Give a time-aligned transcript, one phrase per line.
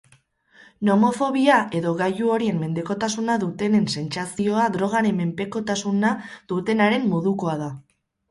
[0.87, 6.15] Nomofobia edo gailu horien mendekotasuna dutenen sentsazioa drogaren mendekotasuna
[6.55, 7.69] dutenenaren modukoa da.